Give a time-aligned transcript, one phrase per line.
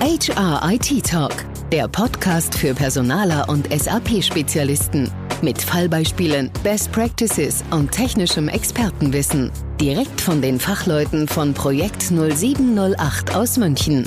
[0.00, 1.34] HR IT Talk,
[1.70, 5.10] der Podcast für Personaler und SAP-Spezialisten.
[5.42, 9.50] Mit Fallbeispielen, Best Practices und technischem Expertenwissen.
[9.78, 14.06] Direkt von den Fachleuten von Projekt 0708 aus München.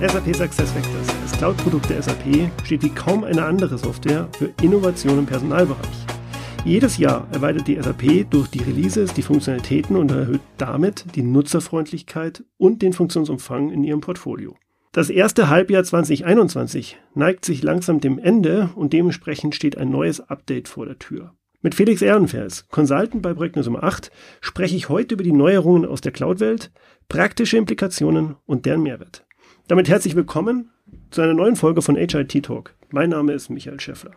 [0.00, 5.26] SAP SuccessFactors, das Cloud-Produkt der SAP, steht wie kaum eine andere Software für Innovation im
[5.26, 6.07] Personalbereich.
[6.68, 12.44] Jedes Jahr erweitert die SAP durch die Releases die Funktionalitäten und erhöht damit die Nutzerfreundlichkeit
[12.58, 14.54] und den Funktionsumfang in ihrem Portfolio.
[14.92, 20.68] Das erste Halbjahr 2021 neigt sich langsam dem Ende und dementsprechend steht ein neues Update
[20.68, 21.32] vor der Tür.
[21.62, 24.10] Mit Felix Ehrenfels, Consultant bei Projekt Nummer 8,
[24.42, 26.70] spreche ich heute über die Neuerungen aus der Cloud-Welt,
[27.08, 29.24] praktische Implikationen und deren Mehrwert.
[29.68, 30.68] Damit herzlich willkommen
[31.10, 32.74] zu einer neuen Folge von HIT Talk.
[32.90, 34.12] Mein Name ist Michael Schäffler.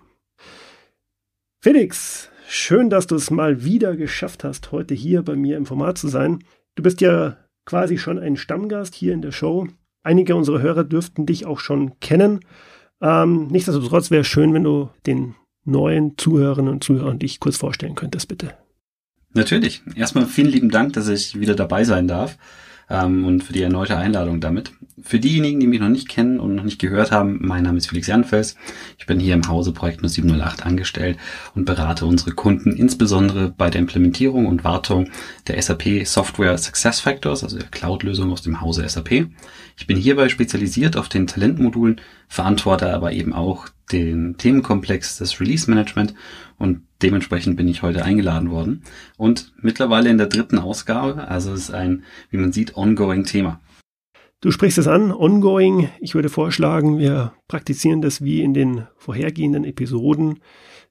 [1.61, 5.97] Felix, schön, dass du es mal wieder geschafft hast, heute hier bei mir im Format
[5.97, 6.43] zu sein.
[6.75, 9.67] Du bist ja quasi schon ein Stammgast hier in der Show.
[10.03, 12.41] Einige unserer Hörer dürften dich auch schon kennen.
[13.01, 17.95] Ähm, nichtsdestotrotz wäre es schön, wenn du den neuen Zuhörerinnen und Zuhörern dich kurz vorstellen
[17.95, 18.53] könntest, bitte.
[19.33, 19.81] Natürlich.
[19.95, 22.37] Erstmal vielen lieben Dank, dass ich wieder dabei sein darf
[22.91, 24.71] ähm, und für die erneute Einladung damit.
[25.03, 27.87] Für diejenigen, die mich noch nicht kennen und noch nicht gehört haben, mein Name ist
[27.87, 28.55] Felix Janfels.
[28.99, 31.17] Ich bin hier im Hause Projekt 0708 angestellt
[31.55, 35.09] und berate unsere Kunden insbesondere bei der Implementierung und Wartung
[35.47, 39.27] der SAP Software Success Factors, also der Cloud-Lösung aus dem Hause SAP.
[39.77, 45.69] Ich bin hierbei spezialisiert auf den Talentmodulen, verantworte aber eben auch den Themenkomplex des Release
[45.69, 46.13] Management
[46.57, 48.83] und dementsprechend bin ich heute eingeladen worden
[49.17, 53.59] und mittlerweile in der dritten Ausgabe, also es ist ein, wie man sieht, ongoing Thema.
[54.43, 55.89] Du sprichst es an, ongoing.
[55.99, 60.39] Ich würde vorschlagen, wir praktizieren das wie in den vorhergehenden Episoden,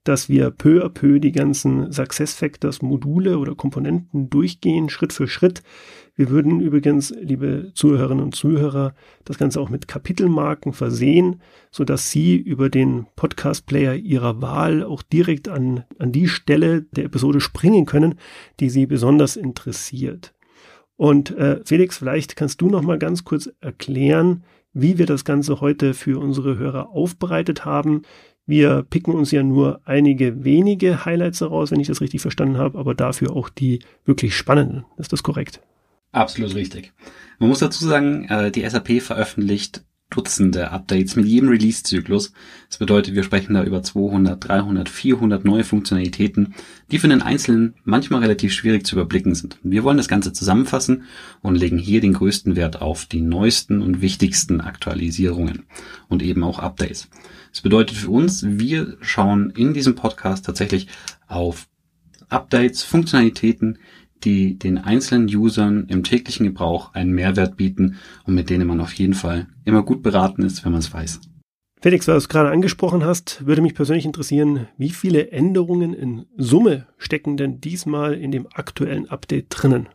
[0.05, 5.27] dass wir peu à peu die ganzen Success Factors Module oder Komponenten durchgehen, Schritt für
[5.27, 5.63] Schritt.
[6.21, 8.93] Wir würden übrigens, liebe Zuhörerinnen und Zuhörer,
[9.25, 11.41] das Ganze auch mit Kapitelmarken versehen,
[11.71, 16.83] so dass Sie über den Podcast Player Ihrer Wahl auch direkt an, an die Stelle
[16.83, 18.17] der Episode springen können,
[18.61, 20.35] die Sie besonders interessiert.
[20.97, 24.45] Und äh, Felix, vielleicht kannst du noch mal ganz kurz erklären,
[24.75, 28.03] wie wir das Ganze heute für unsere Hörer aufbereitet haben.
[28.45, 32.79] Wir picken uns ja nur einige wenige Highlights heraus, wenn ich das richtig verstanden habe,
[32.79, 34.85] aber dafür auch die wirklich spannenden.
[34.99, 35.63] Ist das korrekt?
[36.13, 36.93] Absolut richtig.
[37.39, 42.33] Man muss dazu sagen, äh, die SAP veröffentlicht Dutzende Updates mit jedem Release-Zyklus.
[42.69, 46.55] Das bedeutet, wir sprechen da über 200, 300, 400 neue Funktionalitäten,
[46.91, 49.59] die für den Einzelnen manchmal relativ schwierig zu überblicken sind.
[49.63, 51.05] Wir wollen das Ganze zusammenfassen
[51.43, 55.67] und legen hier den größten Wert auf die neuesten und wichtigsten Aktualisierungen
[56.09, 57.09] und eben auch Updates.
[57.53, 60.89] Das bedeutet für uns, wir schauen in diesem Podcast tatsächlich
[61.29, 61.69] auf
[62.29, 63.79] Updates, Funktionalitäten,
[64.25, 68.93] die den einzelnen Usern im täglichen Gebrauch einen Mehrwert bieten und mit denen man auf
[68.95, 71.21] jeden Fall immer gut beraten ist, wenn man es weiß.
[71.83, 76.27] Felix, weil du es gerade angesprochen hast, würde mich persönlich interessieren, wie viele Änderungen in
[76.37, 79.89] Summe stecken denn diesmal in dem aktuellen Update drinnen?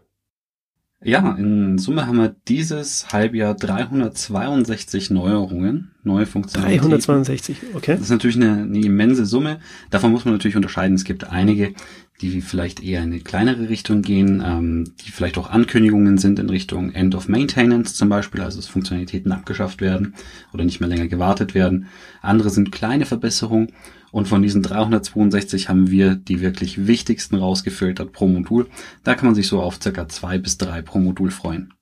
[1.04, 6.90] Ja, in Summe haben wir dieses Halbjahr 362 Neuerungen, neue Funktionalitäten.
[6.90, 7.92] 362, okay.
[7.92, 9.60] Das ist natürlich eine, eine immense Summe.
[9.92, 10.96] Davon muss man natürlich unterscheiden.
[10.96, 11.76] Es gibt einige,
[12.22, 16.50] die vielleicht eher in eine kleinere Richtung gehen, ähm, die vielleicht auch Ankündigungen sind in
[16.50, 20.16] Richtung End of Maintenance zum Beispiel, also dass Funktionalitäten abgeschafft werden
[20.54, 21.88] oder nicht mehr länger gewartet werden.
[22.22, 23.74] Andere sind kleine Verbesserungen
[24.12, 28.68] und von diesen 362 haben wir die wirklich wichtigsten rausgefiltert pro Modul.
[29.04, 31.74] Da kann man sich so auf circa zwei bis drei pro Modul freuen.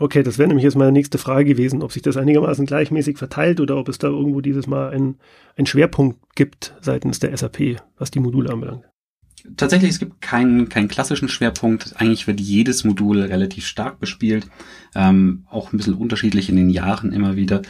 [0.00, 3.60] Okay, das wäre nämlich jetzt meine nächste Frage gewesen, ob sich das einigermaßen gleichmäßig verteilt
[3.60, 8.20] oder ob es da irgendwo dieses Mal einen Schwerpunkt gibt seitens der SAP, was die
[8.20, 8.87] Module anbelangt.
[9.56, 11.94] Tatsächlich, es gibt keinen, keinen klassischen Schwerpunkt.
[11.96, 14.48] Eigentlich wird jedes Modul relativ stark bespielt,
[14.94, 17.62] ähm, auch ein bisschen unterschiedlich in den Jahren immer wieder.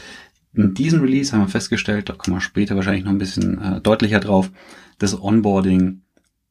[0.55, 3.81] In diesem Release haben wir festgestellt, da kommen wir später wahrscheinlich noch ein bisschen äh,
[3.81, 4.51] deutlicher drauf,
[4.99, 6.03] das Onboarding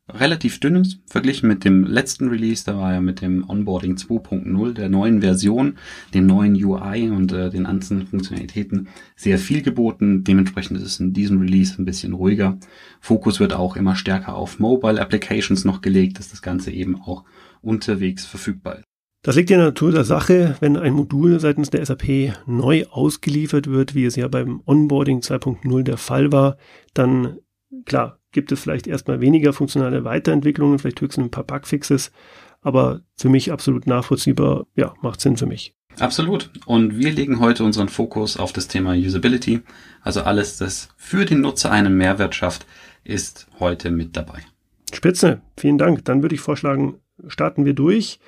[0.09, 4.73] relativ dünn ist, verglichen mit dem letzten Release, da war ja mit dem Onboarding 2.0,
[4.73, 5.77] der neuen Version,
[6.13, 10.23] dem neuen UI und äh, den einzelnen Funktionalitäten sehr viel geboten.
[10.23, 12.57] Dementsprechend ist es in diesem Release ein bisschen ruhiger.
[13.01, 17.23] Fokus wird auch immer stärker auf Mobile Applications noch gelegt, dass das Ganze eben auch
[17.61, 18.83] unterwegs verfügbar ist.
[19.23, 23.67] Das liegt in der Natur der Sache, wenn ein Modul seitens der SAP neu ausgeliefert
[23.67, 26.55] wird, wie es ja beim Onboarding 2.0 der Fall war,
[26.93, 27.39] dann
[27.83, 32.11] klar, gibt es vielleicht erstmal weniger funktionale Weiterentwicklungen, vielleicht höchstens ein paar Bugfixes,
[32.61, 35.73] aber für mich absolut nachvollziehbar, ja, macht Sinn für mich.
[35.97, 36.51] Absolut.
[36.67, 39.61] Und wir legen heute unseren Fokus auf das Thema Usability.
[40.03, 42.67] Also alles, das für den Nutzer einen Mehrwert schafft,
[43.03, 44.43] ist heute mit dabei.
[44.93, 45.41] Spitze.
[45.57, 46.05] Vielen Dank.
[46.05, 46.99] Dann würde ich vorschlagen,
[47.29, 48.19] starten wir durch.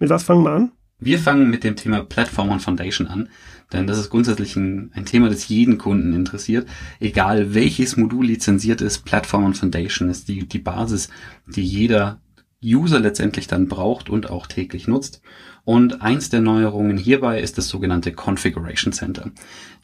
[0.00, 0.72] Mit was fangen wir an?
[0.98, 3.28] Wir fangen mit dem Thema Platform und Foundation an,
[3.72, 6.68] denn das ist grundsätzlich ein, ein, Thema, das jeden Kunden interessiert.
[7.00, 11.08] Egal welches Modul lizenziert ist, Platform und Foundation ist die, die Basis,
[11.46, 12.20] die jeder
[12.64, 15.20] User letztendlich dann braucht und auch täglich nutzt.
[15.64, 19.30] Und eins der Neuerungen hierbei ist das sogenannte Configuration Center.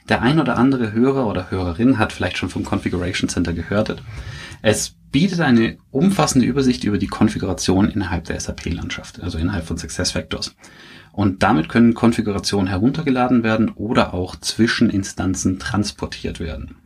[0.09, 4.03] Der ein oder andere Hörer oder Hörerin hat vielleicht schon vom Configuration Center gehört.
[4.63, 10.57] Es bietet eine umfassende Übersicht über die Konfiguration innerhalb der SAP-Landschaft, also innerhalb von SuccessFactors.
[11.15, 16.77] Und damit können Konfigurationen heruntergeladen werden oder auch zwischen Instanzen transportiert werden.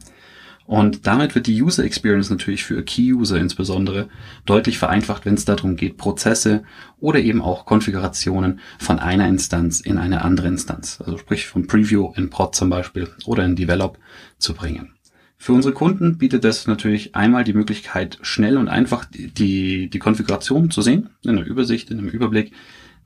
[0.66, 4.10] Und damit wird die User Experience natürlich für Key-User insbesondere
[4.44, 6.62] deutlich vereinfacht, wenn es darum geht, Prozesse
[7.00, 12.12] oder eben auch Konfigurationen von einer Instanz in eine andere Instanz, also sprich vom Preview
[12.16, 13.98] in Prod zum Beispiel oder in Develop
[14.36, 14.92] zu bringen.
[15.38, 20.70] Für unsere Kunden bietet das natürlich einmal die Möglichkeit, schnell und einfach die, die Konfiguration
[20.70, 22.52] zu sehen, in einer Übersicht, in einem Überblick.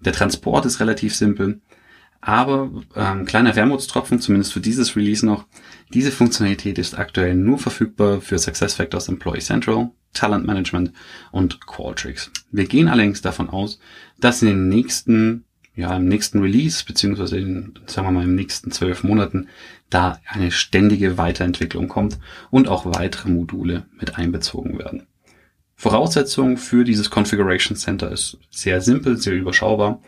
[0.05, 1.61] Der Transport ist relativ simpel.
[2.21, 5.45] Aber ähm, kleiner Wermutstropfen, zumindest für dieses Release noch,
[5.93, 10.93] diese Funktionalität ist aktuell nur verfügbar für SuccessFactors Employee Central, Talent Management
[11.33, 12.31] und Qualtrics.
[12.53, 13.81] Wir gehen allerdings davon aus,
[14.21, 15.45] dass in den nächsten,
[15.75, 19.49] ja, im nächsten Release, beziehungsweise in, sagen wir mal, im nächsten zwölf Monaten,
[19.91, 22.19] da eine ständige Weiterentwicklung kommt
[22.51, 25.09] und auch weitere Module mit einbezogen werden.
[25.83, 30.01] Voraussetzung für dieses Configuration Center ist sehr simpel, sehr überschaubar.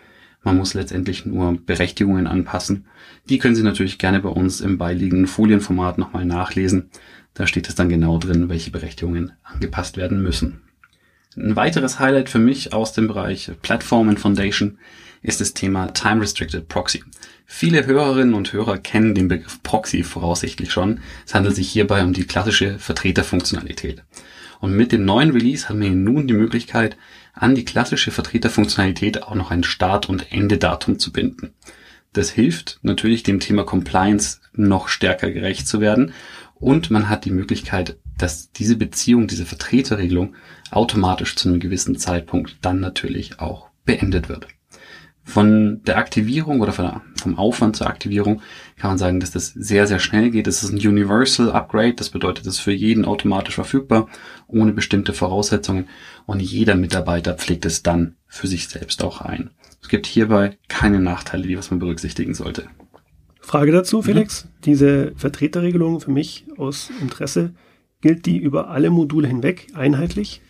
[0.44, 2.87] Man muss letztendlich nur Berechtigungen anpassen.
[3.29, 6.91] Die können Sie natürlich gerne bei uns im beiliegenden Folienformat nochmal nachlesen.
[7.35, 10.61] Da steht es dann genau drin, welche Berechtigungen angepasst werden müssen.
[11.37, 14.79] Ein weiteres Highlight für mich aus dem Bereich Platform and Foundation
[15.23, 17.03] ist das Thema Time Restricted Proxy.
[17.47, 21.00] Viele Hörerinnen und Hörer kennen den Begriff Proxy voraussichtlich schon.
[21.27, 24.05] Es handelt sich hierbei um die klassische Vertreterfunktionalität.
[24.61, 26.97] Und mit dem neuen Release haben wir nun die Möglichkeit,
[27.33, 31.53] an die klassische Vertreterfunktionalität auch noch ein Start- und Endedatum zu binden.
[32.12, 36.12] Das hilft natürlich dem Thema Compliance noch stärker gerecht zu werden
[36.55, 40.37] und man hat die Möglichkeit, dass diese Beziehung, diese Vertreterregelung
[40.71, 44.47] automatisch zu einem gewissen Zeitpunkt dann natürlich auch beendet wird.
[45.26, 48.43] Von der Aktivierung oder der, vom Aufwand zur Aktivierung
[48.76, 50.47] kann man sagen, dass das sehr, sehr schnell geht.
[50.47, 51.94] Das ist ein Universal Upgrade.
[51.94, 54.09] Das bedeutet, es ist für jeden automatisch verfügbar,
[54.47, 55.88] ohne bestimmte Voraussetzungen.
[56.26, 59.50] Und jeder Mitarbeiter pflegt es dann für sich selbst auch ein.
[59.81, 62.67] Es gibt hierbei keine Nachteile, die was man berücksichtigen sollte.
[63.41, 64.03] Frage dazu, mhm.
[64.03, 64.44] Felix.
[64.44, 64.49] Mhm.
[64.65, 67.55] Diese Vertreterregelung für mich aus Interesse,
[68.00, 70.43] gilt die über alle Module hinweg einheitlich?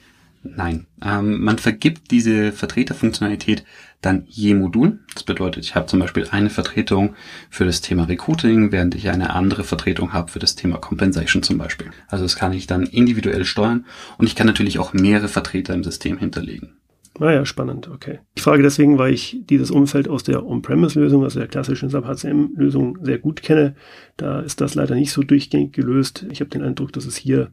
[0.42, 3.64] Nein, ähm, man vergibt diese Vertreterfunktionalität
[4.04, 5.00] dann je Modul.
[5.14, 7.14] Das bedeutet, ich habe zum Beispiel eine Vertretung
[7.50, 11.58] für das Thema Recruiting, während ich eine andere Vertretung habe für das Thema Compensation zum
[11.58, 11.88] Beispiel.
[12.08, 13.86] Also das kann ich dann individuell steuern
[14.18, 16.76] und ich kann natürlich auch mehrere Vertreter im System hinterlegen.
[17.18, 18.18] Naja, ah spannend, okay.
[18.34, 23.18] Ich frage deswegen, weil ich dieses Umfeld aus der On-Premise-Lösung, also der klassischen SAP-HCM-Lösung sehr
[23.18, 23.76] gut kenne.
[24.16, 26.26] Da ist das leider nicht so durchgängig gelöst.
[26.32, 27.52] Ich habe den Eindruck, dass es hier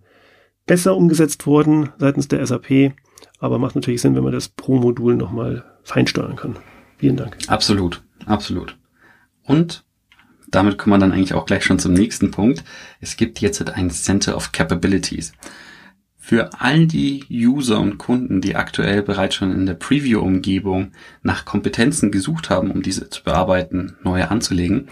[0.65, 2.94] besser umgesetzt worden seitens der SAP,
[3.39, 6.57] aber macht natürlich Sinn, wenn man das pro Modul nochmal feinsteuern kann.
[6.97, 7.37] Vielen Dank.
[7.47, 8.77] Absolut, absolut.
[9.43, 9.83] Und
[10.49, 12.63] damit kommen wir dann eigentlich auch gleich schon zum nächsten Punkt.
[12.99, 15.33] Es gibt jetzt ein Center of Capabilities.
[16.17, 20.91] Für all die User und Kunden, die aktuell bereits schon in der Preview-Umgebung
[21.23, 24.88] nach Kompetenzen gesucht haben, um diese zu bearbeiten, neue anzulegen,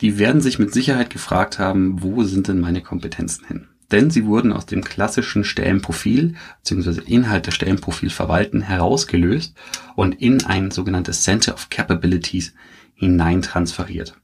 [0.00, 3.68] die werden sich mit Sicherheit gefragt haben, wo sind denn meine Kompetenzen hin?
[3.94, 6.34] Denn sie wurden aus dem klassischen Stellenprofil
[6.64, 7.00] bzw.
[7.06, 9.54] Inhalt der Stellenprofil verwalten herausgelöst
[9.94, 12.54] und in ein sogenanntes Center of Capabilities
[12.94, 14.16] hineintransferiert.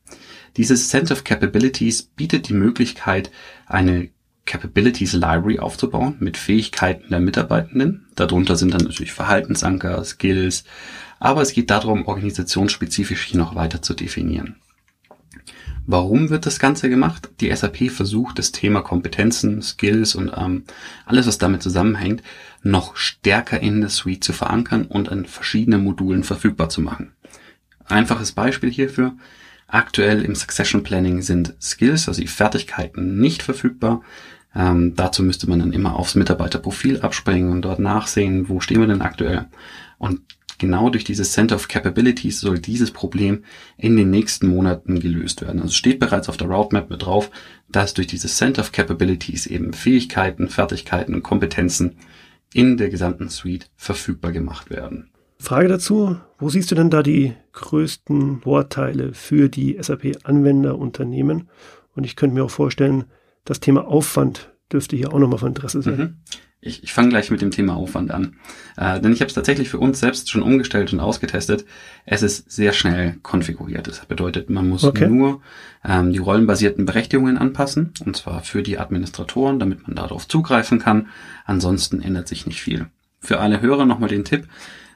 [0.57, 3.31] Dieses Center of Capabilities bietet die Möglichkeit,
[3.67, 4.11] eine
[4.45, 8.09] Capabilities Library aufzubauen mit Fähigkeiten der Mitarbeitenden.
[8.17, 10.65] Darunter sind dann natürlich Verhaltensanker, Skills,
[11.21, 14.57] aber es geht darum, organisationsspezifisch hier noch weiter zu definieren.
[15.93, 17.31] Warum wird das Ganze gemacht?
[17.41, 20.63] Die SAP versucht, das Thema Kompetenzen, Skills und ähm,
[21.05, 22.23] alles, was damit zusammenhängt,
[22.63, 27.11] noch stärker in der Suite zu verankern und an verschiedenen Modulen verfügbar zu machen.
[27.87, 29.15] Einfaches Beispiel hierfür.
[29.67, 34.03] Aktuell im Succession Planning sind Skills, also die Fertigkeiten, nicht verfügbar.
[34.55, 38.87] Ähm, dazu müsste man dann immer aufs Mitarbeiterprofil abspringen und dort nachsehen, wo stehen wir
[38.87, 39.47] denn aktuell.
[39.99, 40.21] Und
[40.61, 43.43] genau durch dieses Center of Capabilities soll dieses Problem
[43.77, 45.61] in den nächsten Monaten gelöst werden.
[45.61, 47.31] Also steht bereits auf der Roadmap mit drauf,
[47.69, 51.97] dass durch dieses Center of Capabilities eben Fähigkeiten, Fertigkeiten und Kompetenzen
[52.55, 55.11] in der gesamten Suite verfügbar gemacht werden.
[55.39, 61.49] Frage dazu, wo siehst du denn da die größten Vorteile für die SAP-Anwenderunternehmen?
[61.95, 63.05] Und ich könnte mir auch vorstellen,
[63.45, 65.97] das Thema Aufwand dürfte hier auch nochmal von Interesse sein.
[65.97, 66.17] Mhm.
[66.63, 68.37] Ich, ich fange gleich mit dem Thema Aufwand an.
[68.77, 71.65] Äh, denn ich habe es tatsächlich für uns selbst schon umgestellt und ausgetestet.
[72.05, 73.87] Es ist sehr schnell konfiguriert.
[73.87, 75.09] Das bedeutet, man muss okay.
[75.09, 75.41] nur
[75.85, 81.09] ähm, die rollenbasierten Berechtigungen anpassen, und zwar für die Administratoren, damit man darauf zugreifen kann.
[81.47, 82.87] Ansonsten ändert sich nicht viel.
[83.21, 84.47] Für alle Hörer nochmal den Tipp.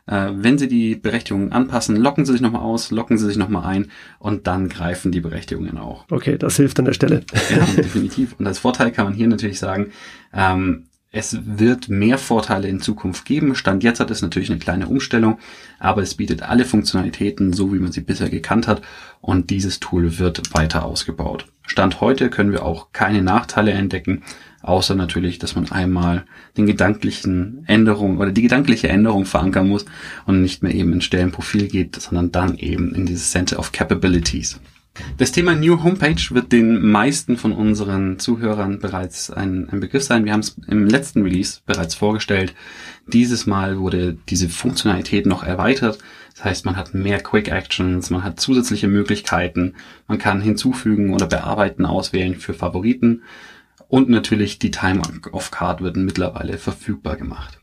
[0.07, 3.65] Äh, wenn Sie die Berechtigungen anpassen, locken Sie sich nochmal aus, locken Sie sich nochmal
[3.65, 6.05] ein und dann greifen die Berechtigungen auch.
[6.11, 7.23] Okay, das hilft an der Stelle.
[7.49, 8.35] Ja, definitiv.
[8.39, 9.93] Und als Vorteil kann man hier natürlich sagen,
[10.35, 13.55] ähm, es wird mehr Vorteile in Zukunft geben.
[13.55, 15.39] Stand jetzt hat es natürlich eine kleine Umstellung,
[15.79, 18.83] aber es bietet alle Funktionalitäten, so wie man sie bisher gekannt hat.
[19.21, 21.47] Und dieses Tool wird weiter ausgebaut.
[21.67, 24.25] Stand heute können wir auch keine Nachteile entdecken,
[24.63, 26.25] außer natürlich, dass man einmal
[26.57, 29.85] den gedanklichen Änderungen oder die gedankliche Änderung verankern muss
[30.27, 34.59] und nicht mehr eben ins Stellenprofil geht, sondern dann eben in dieses Center of Capabilities.
[35.17, 40.25] Das Thema New Homepage wird den meisten von unseren Zuhörern bereits ein, ein Begriff sein.
[40.25, 42.55] Wir haben es im letzten Release bereits vorgestellt.
[43.07, 45.99] Dieses Mal wurde diese Funktionalität noch erweitert.
[46.35, 49.75] Das heißt, man hat mehr Quick Actions, man hat zusätzliche Möglichkeiten,
[50.09, 53.23] man kann hinzufügen oder bearbeiten, auswählen für Favoriten
[53.89, 57.61] und natürlich die Time of Card wird mittlerweile verfügbar gemacht.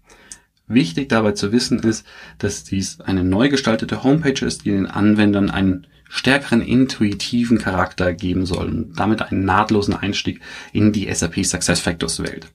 [0.68, 2.06] Wichtig dabei zu wissen ist,
[2.38, 8.46] dass dies eine neu gestaltete Homepage ist, die den Anwendern einen stärkeren intuitiven Charakter geben
[8.46, 10.42] soll und damit einen nahtlosen Einstieg
[10.74, 12.52] in die SAP SuccessFactors Welt.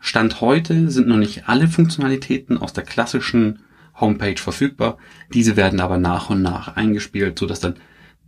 [0.00, 3.60] Stand heute sind noch nicht alle Funktionalitäten aus der klassischen
[4.00, 4.98] Homepage verfügbar.
[5.32, 7.76] Diese werden aber nach und nach eingespielt, sodass dann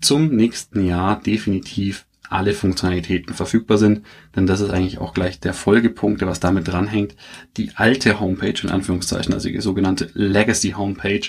[0.01, 4.07] zum nächsten Jahr definitiv alle Funktionalitäten verfügbar sind,
[4.37, 7.17] denn das ist eigentlich auch gleich der Folgepunkt, was damit dranhängt.
[7.57, 11.27] Die alte Homepage, in Anführungszeichen, also die sogenannte Legacy Homepage,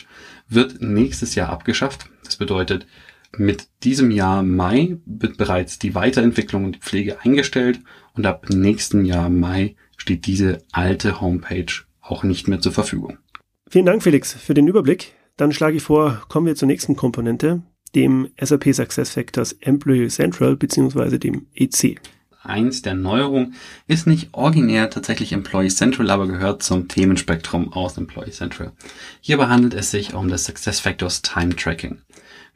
[0.48, 2.08] wird nächstes Jahr abgeschafft.
[2.24, 2.86] Das bedeutet,
[3.40, 7.80] mit diesem Jahr Mai wird bereits die Weiterentwicklung und die Pflege eingestellt
[8.14, 13.18] und ab nächsten Jahr Mai steht diese alte Homepage auch nicht mehr zur Verfügung.
[13.68, 15.14] Vielen Dank, Felix, für den Überblick.
[15.38, 17.64] Dann schlage ich vor, kommen wir zur nächsten Komponente,
[17.96, 21.18] dem SAP SuccessFactors Employee Central bzw.
[21.18, 22.00] dem EC.
[22.46, 23.56] Eins der Neuerungen
[23.88, 28.72] ist nicht originär tatsächlich Employee Central, aber gehört zum Themenspektrum aus Employee Central.
[29.20, 32.02] Hierbei handelt es sich um das SuccessFactors Time Tracking.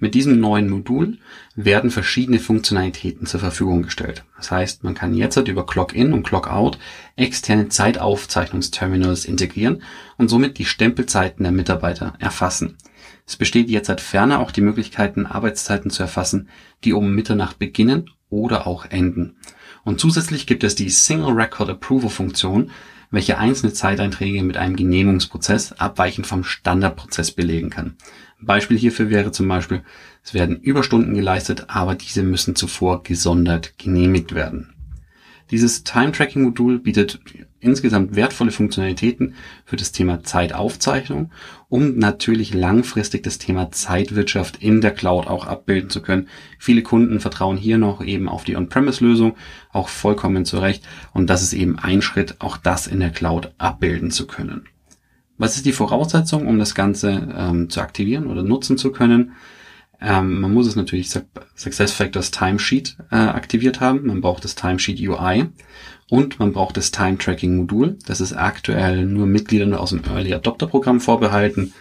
[0.01, 1.17] Mit diesem neuen Modul
[1.55, 4.23] werden verschiedene Funktionalitäten zur Verfügung gestellt.
[4.37, 6.79] Das heißt, man kann jetzt über Clock-in und Clock-out
[7.17, 9.81] externe Zeitaufzeichnungsterminals integrieren
[10.17, 12.77] und somit die Stempelzeiten der Mitarbeiter erfassen.
[13.27, 16.47] Es besteht jetzt ferner auch die Möglichkeiten, Arbeitszeiten zu erfassen,
[16.85, 19.35] die um Mitternacht beginnen oder auch enden.
[19.83, 22.71] Und zusätzlich gibt es die Single Record Approval Funktion,
[23.11, 27.95] welche einzelne Zeiteinträge mit einem Genehmigungsprozess abweichend vom Standardprozess belegen kann.
[28.39, 29.83] Beispiel hierfür wäre zum Beispiel,
[30.23, 34.73] es werden Überstunden geleistet, aber diese müssen zuvor gesondert genehmigt werden.
[35.51, 37.19] Dieses Time-Tracking-Modul bietet
[37.59, 39.35] insgesamt wertvolle Funktionalitäten
[39.65, 41.31] für das Thema Zeitaufzeichnung,
[41.67, 46.27] um natürlich langfristig das Thema Zeitwirtschaft in der Cloud auch abbilden zu können.
[46.57, 49.35] Viele Kunden vertrauen hier noch eben auf die On-Premise-Lösung,
[49.71, 50.83] auch vollkommen zurecht.
[51.13, 54.65] Und das ist eben ein Schritt, auch das in der Cloud abbilden zu können.
[55.37, 59.31] Was ist die Voraussetzung, um das Ganze ähm, zu aktivieren oder nutzen zu können?
[60.01, 64.07] Ähm, man muss es natürlich SuccessFactors Timesheet äh, aktiviert haben.
[64.07, 65.47] Man braucht das Timesheet UI
[66.09, 67.97] und man braucht das Time Tracking Modul.
[68.05, 71.73] Das ist aktuell nur Mitgliedern aus dem Early Adopter Programm vorbehalten,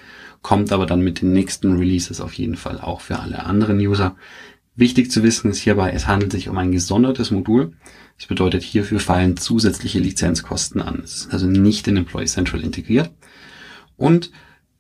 [0.42, 4.16] kommt aber dann mit den nächsten Releases auf jeden Fall auch für alle anderen User.
[4.75, 7.72] Wichtig zu wissen ist hierbei, es handelt sich um ein gesondertes Modul.
[8.16, 11.00] Das bedeutet, hierfür fallen zusätzliche Lizenzkosten an.
[11.02, 13.10] Es ist also nicht in Employee Central integriert.
[13.96, 14.30] Und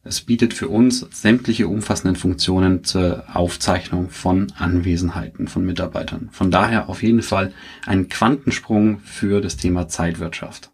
[0.04, 6.28] es bietet für uns sämtliche umfassenden Funktionen zur Aufzeichnung von Anwesenheiten von Mitarbeitern.
[6.32, 7.52] Von daher auf jeden Fall
[7.84, 10.70] ein Quantensprung für das Thema Zeitwirtschaft.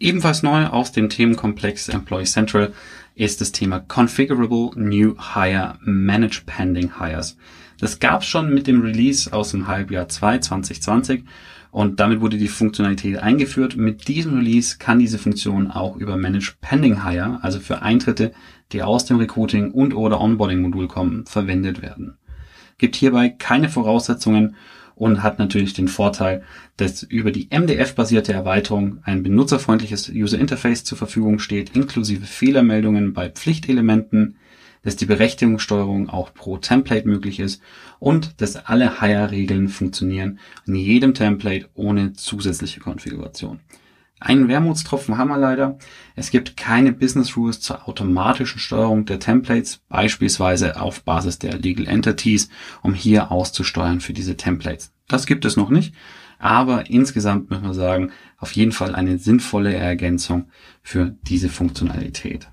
[0.00, 2.72] Ebenfalls neu aus dem Themenkomplex Employee Central
[3.16, 7.36] ist das Thema Configurable New Hire Manage Pending Hires.
[7.80, 11.24] Das gab es schon mit dem Release aus dem Halbjahr 2 2020
[11.70, 13.76] und damit wurde die Funktionalität eingeführt.
[13.76, 18.32] Mit diesem Release kann diese Funktion auch über Manage Pending Hire, also für Eintritte,
[18.72, 22.18] die aus dem Recruiting und oder Onboarding Modul kommen, verwendet werden.
[22.76, 24.56] Gibt hierbei keine Voraussetzungen
[24.94, 26.42] und hat natürlich den Vorteil,
[26.76, 33.30] dass über die MDF-basierte Erweiterung ein benutzerfreundliches User Interface zur Verfügung steht, inklusive Fehlermeldungen bei
[33.30, 34.36] Pflichtelementen,
[34.82, 37.62] dass die Berechtigungssteuerung auch pro Template möglich ist
[37.98, 43.60] und dass alle Hire-Regeln funktionieren in jedem Template ohne zusätzliche Konfiguration.
[44.20, 45.78] Einen Wermutstropfen haben wir leider.
[46.16, 51.86] Es gibt keine Business Rules zur automatischen Steuerung der Templates, beispielsweise auf Basis der Legal
[51.86, 52.48] Entities,
[52.82, 54.92] um hier auszusteuern für diese Templates.
[55.06, 55.94] Das gibt es noch nicht,
[56.38, 60.50] Aber insgesamt muss man sagen, auf jeden Fall eine sinnvolle Ergänzung
[60.82, 62.48] für diese Funktionalität.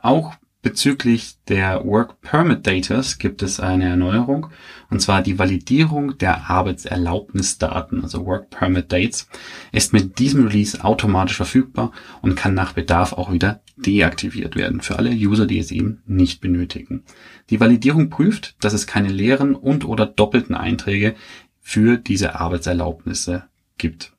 [0.00, 4.46] Auch Bezüglich der Work Permit Datas gibt es eine Erneuerung,
[4.88, 9.28] und zwar die Validierung der Arbeitserlaubnisdaten, also Work Permit Dates,
[9.72, 11.92] ist mit diesem Release automatisch verfügbar
[12.22, 16.40] und kann nach Bedarf auch wieder deaktiviert werden für alle User, die es eben nicht
[16.40, 17.04] benötigen.
[17.50, 21.14] Die Validierung prüft, dass es keine leeren und oder doppelten Einträge
[21.60, 23.44] für diese Arbeitserlaubnisse
[23.76, 24.13] gibt.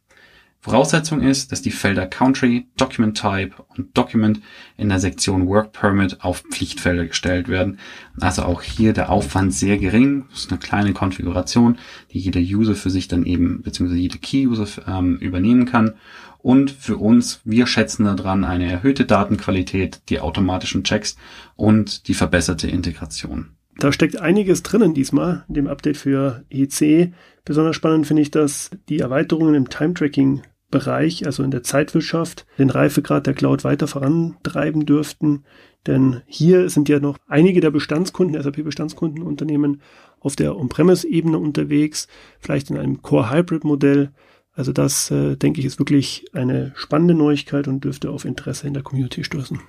[0.65, 4.41] Voraussetzung ist, dass die Felder Country, Document Type und Document
[4.77, 7.77] in der Sektion Work Permit auf Pflichtfelder gestellt werden.
[8.19, 10.25] Also auch hier der Aufwand sehr gering.
[10.31, 11.77] Das ist eine kleine Konfiguration,
[12.11, 15.93] die jeder User für sich dann eben, beziehungsweise jede Key-User ähm, übernehmen kann.
[16.39, 21.15] Und für uns, wir schätzen daran eine erhöhte Datenqualität, die automatischen Checks
[21.55, 23.51] und die verbesserte Integration.
[23.77, 27.13] Da steckt einiges drinnen diesmal, in dem Update für EC.
[27.43, 30.41] Besonders spannend finde ich, dass die Erweiterungen im Time-Tracking
[30.75, 35.45] Bereich, also in der Zeitwirtschaft, den Reifegrad der Cloud weiter vorantreiben dürften.
[35.87, 39.81] Denn hier sind ja noch einige der Bestandskunden, SAP-Bestandskundenunternehmen
[40.19, 42.09] auf der On-Premise-Ebene unterwegs,
[42.41, 44.11] vielleicht in einem Core-Hybrid-Modell.
[44.51, 48.73] Also das, äh, denke ich, ist wirklich eine spannende Neuigkeit und dürfte auf Interesse in
[48.73, 49.61] der Community stoßen.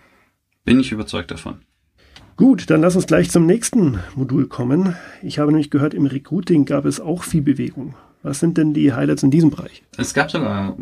[0.65, 1.61] Bin ich überzeugt davon.
[2.37, 4.97] Gut, dann lass uns gleich zum nächsten Modul kommen.
[5.23, 7.95] Ich habe nämlich gehört, im Recruiting gab es auch viel Bewegung.
[8.27, 9.85] Was sind denn die Highlights in diesem Bereich?
[9.97, 10.77] Es gab sogar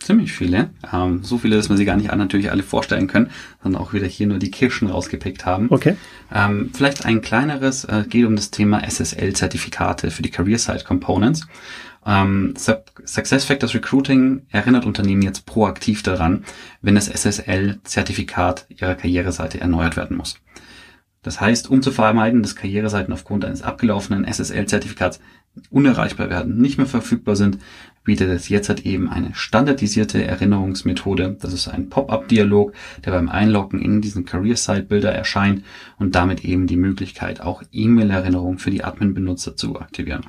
[0.00, 0.68] ziemlich viele.
[0.92, 3.30] Ähm, so viele, dass wir sie gar nicht natürlich alle vorstellen können,
[3.62, 5.68] sondern auch wieder hier nur die Kirschen rausgepickt haben.
[5.70, 5.96] Okay.
[6.30, 11.46] Ähm, vielleicht ein kleineres, äh, geht um das Thema SSL-Zertifikate für die Career Site Components.
[12.04, 16.44] Ähm, Success Factors Recruiting erinnert Unternehmen jetzt proaktiv daran,
[16.82, 20.38] wenn das SSL-Zertifikat ihrer Karriereseite erneuert werden muss.
[21.22, 25.20] Das heißt, um zu vermeiden, dass Karriereseiten aufgrund eines abgelaufenen SSL-Zertifikats
[25.68, 27.58] unerreichbar werden, nicht mehr verfügbar sind,
[28.04, 31.36] bietet es jetzt halt eben eine standardisierte Erinnerungsmethode.
[31.40, 32.72] Das ist ein Pop-up-Dialog,
[33.04, 35.64] der beim Einloggen in diesen Career-Site-Bilder erscheint
[35.98, 40.22] und damit eben die Möglichkeit, auch E-Mail-Erinnerungen für die Admin-Benutzer zu aktivieren.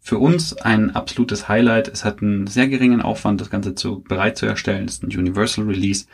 [0.00, 1.88] Für uns ein absolutes Highlight.
[1.88, 4.84] Es hat einen sehr geringen Aufwand, das Ganze zu, bereit zu erstellen.
[4.84, 6.04] Es ist ein Universal Release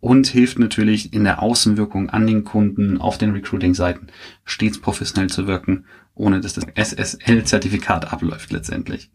[0.00, 4.08] und hilft natürlich in der Außenwirkung an den Kunden auf den Recruiting-Seiten
[4.44, 9.10] stets professionell zu wirken, ohne dass das SSL-Zertifikat abläuft letztendlich.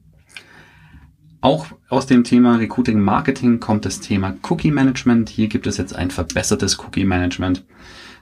[1.41, 5.29] Auch aus dem Thema Recruiting Marketing kommt das Thema Cookie Management.
[5.29, 7.65] Hier gibt es jetzt ein verbessertes Cookie Management.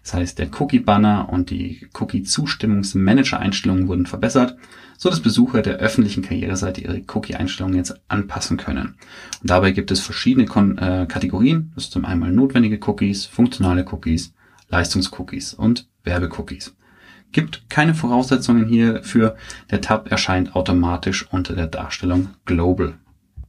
[0.03, 4.57] Das heißt, der Cookie Banner und die Cookie Zustimmungsmanager Einstellungen wurden verbessert
[4.99, 8.97] so dass Besucher der öffentlichen Karriereseite ihre Cookie-Einstellungen jetzt anpassen können.
[9.41, 11.71] Und dabei gibt es verschiedene Kon äh, Kategorien.
[11.73, 14.33] Das ist zum einen notwendige Cookies, funktionale Cookies,
[14.67, 16.75] Leistungscookies und Werbecookies.
[17.31, 19.37] Gibt keine Voraussetzungen hierfür.
[19.71, 22.95] Der Tab erscheint automatisch unter der Darstellung Global.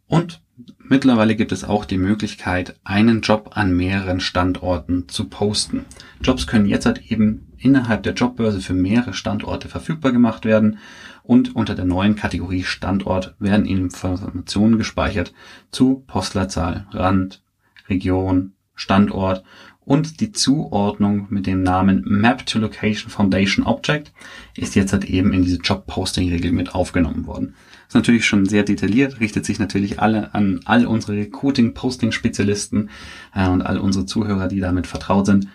[0.07, 0.43] Und
[0.79, 5.85] mittlerweile gibt es auch die Möglichkeit, einen Job an mehreren Standorten zu posten.
[6.23, 10.79] Jobs können jetzt halt eben innerhalb der Jobbörse für mehrere Standorte verfügbar gemacht werden
[11.23, 15.33] und unter der neuen Kategorie Standort werden Informationen gespeichert
[15.71, 17.43] zu Postleitzahl, Rand,
[17.89, 19.45] Region, Standort
[19.85, 24.13] und die Zuordnung mit dem Namen Map to Location Foundation Object
[24.57, 27.55] ist jetzt halt eben in diese Job-Posting-Regel mit aufgenommen worden.
[27.91, 32.89] Ist natürlich schon sehr detailliert, richtet sich natürlich alle an all unsere Recruiting-Posting-Spezialisten
[33.35, 35.49] äh, und all unsere Zuhörer, die damit vertraut sind.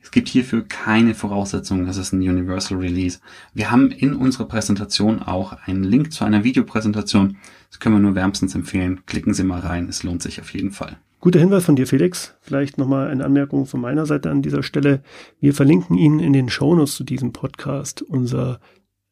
[0.00, 3.18] Es gibt hierfür keine Voraussetzungen, es ist ein Universal Release.
[3.52, 7.36] Wir haben in unserer Präsentation auch einen Link zu einer Videopräsentation.
[7.68, 9.02] Das können wir nur wärmstens empfehlen.
[9.04, 10.96] Klicken Sie mal rein, es lohnt sich auf jeden Fall.
[11.20, 12.34] Guter Hinweis von dir, Felix.
[12.40, 15.02] Vielleicht nochmal eine Anmerkung von meiner Seite an dieser Stelle.
[15.40, 18.60] Wir verlinken Ihnen in den Shownotes zu diesem Podcast unser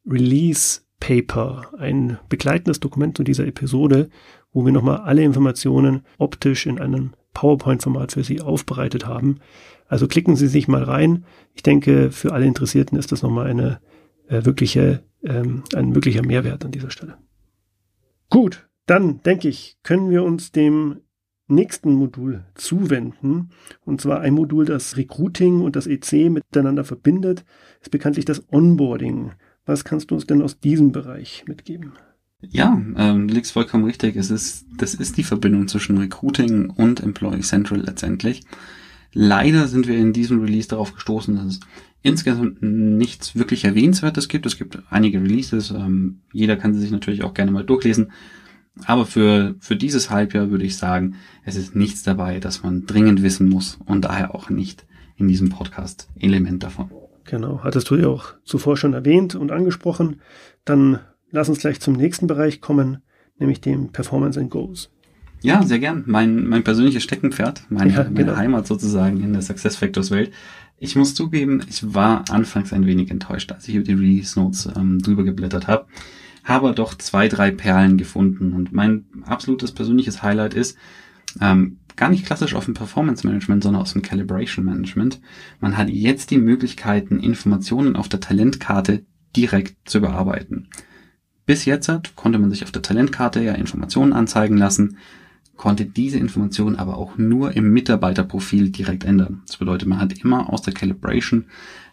[0.07, 4.11] Release Paper, ein begleitendes Dokument zu dieser Episode,
[4.53, 9.41] wo wir nochmal alle Informationen optisch in einem PowerPoint-Format für Sie aufbereitet haben.
[9.89, 11.25] Also klicken Sie sich mal rein.
[11.55, 13.81] Ich denke, für alle Interessierten ist das nochmal eine
[14.29, 17.17] äh, wirkliche, ähm, ein wirklicher Mehrwert an dieser Stelle.
[18.29, 21.01] Gut, dann denke ich, können wir uns dem
[21.51, 23.51] nächsten Modul zuwenden.
[23.85, 27.45] Und zwar ein Modul, das Recruiting und das EC miteinander verbindet,
[27.81, 29.33] ist bekanntlich das Onboarding.
[29.71, 31.93] Was kannst du uns denn aus diesem Bereich mitgeben?
[32.41, 34.17] Ja, ähm, du liegst vollkommen richtig.
[34.17, 38.43] Es ist, das ist die Verbindung zwischen Recruiting und Employee Central letztendlich.
[39.13, 41.61] Leider sind wir in diesem Release darauf gestoßen, dass es
[42.03, 44.45] insgesamt nichts wirklich Erwähnenswertes gibt.
[44.45, 48.11] Es gibt einige Releases, ähm, jeder kann sie sich natürlich auch gerne mal durchlesen.
[48.87, 53.23] Aber für, für dieses Halbjahr würde ich sagen, es ist nichts dabei, das man dringend
[53.23, 56.91] wissen muss und daher auch nicht in diesem Podcast Element davon.
[57.31, 60.21] Genau, hattest du ja auch zuvor schon erwähnt und angesprochen.
[60.65, 60.99] Dann
[61.31, 63.03] lass uns gleich zum nächsten Bereich kommen,
[63.39, 64.91] nämlich dem Performance and Goals.
[65.41, 66.03] Ja, sehr gern.
[66.07, 68.15] Mein, mein persönliches Steckenpferd, meine, ja, genau.
[68.15, 70.33] meine Heimat sozusagen in der Success Factors Welt.
[70.77, 74.69] Ich muss zugeben, ich war anfangs ein wenig enttäuscht, als ich über die Release Notes
[74.77, 75.87] ähm, drüber geblättert habe.
[76.43, 78.55] Habe doch zwei, drei Perlen gefunden.
[78.55, 80.77] Und mein absolutes persönliches Highlight ist,
[81.41, 85.21] ähm, gar nicht klassisch auf dem Performance Management, sondern aus dem Calibration Management.
[85.61, 89.05] Man hat jetzt die Möglichkeiten, Informationen auf der Talentkarte
[89.37, 90.69] direkt zu bearbeiten.
[91.45, 94.97] Bis jetzt konnte man sich auf der Talentkarte ja Informationen anzeigen lassen,
[95.59, 99.43] konnte diese Informationen aber auch nur im Mitarbeiterprofil direkt ändern.
[99.47, 101.45] Das bedeutet, man hat immer aus der Calibration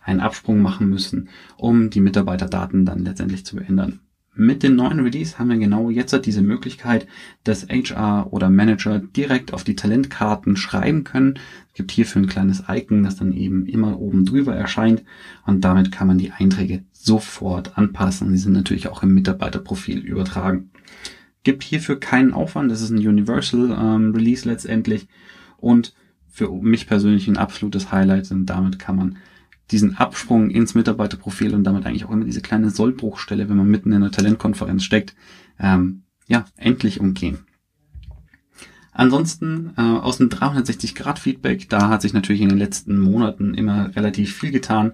[0.01, 3.99] einen Absprung machen müssen, um die Mitarbeiterdaten dann letztendlich zu ändern.
[4.39, 7.07] Mit dem neuen Release haben wir genau jetzt diese Möglichkeit,
[7.43, 11.39] dass HR oder Manager direkt auf die Talentkarten schreiben können.
[11.69, 15.03] Es gibt hierfür ein kleines Icon, das dann eben immer oben drüber erscheint
[15.47, 18.29] und damit kann man die Einträge sofort anpassen.
[18.29, 20.69] Sie sind natürlich auch im Mitarbeiterprofil übertragen.
[21.41, 25.07] Gibt hierfür keinen Aufwand, das ist ein Universal ähm, Release letztendlich
[25.57, 25.95] und
[26.27, 29.17] für mich persönlich ein absolutes Highlight und damit kann man
[29.71, 33.91] diesen Absprung ins Mitarbeiterprofil und damit eigentlich auch immer diese kleine Sollbruchstelle, wenn man mitten
[33.91, 35.15] in einer Talentkonferenz steckt,
[35.59, 37.39] ähm, ja, endlich umgehen.
[38.97, 44.35] Ansonsten äh, aus dem 360-Grad-Feedback, da hat sich natürlich in den letzten Monaten immer relativ
[44.35, 44.93] viel getan.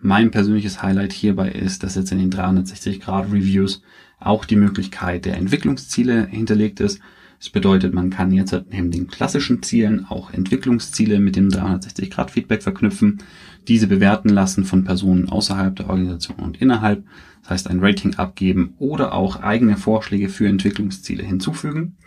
[0.00, 3.82] Mein persönliches Highlight hierbei ist, dass jetzt in den 360-Grad-Reviews
[4.18, 7.00] auch die Möglichkeit der Entwicklungsziele hinterlegt ist.
[7.46, 13.22] Das bedeutet, man kann jetzt neben den klassischen Zielen auch Entwicklungsziele mit dem 360-Grad-Feedback verknüpfen,
[13.68, 17.04] diese bewerten lassen von Personen außerhalb der Organisation und innerhalb,
[17.42, 21.98] das heißt ein Rating abgeben oder auch eigene Vorschläge für Entwicklungsziele hinzufügen.